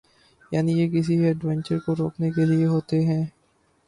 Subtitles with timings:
[0.51, 3.23] یعنی یہ کسی ایڈونچر کو روکنے کے لئے ہوتے ہیں۔